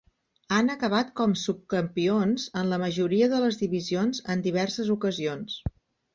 [0.55, 5.63] Han acabat com subcampions en la majoria de les divisions en diverses ocasions.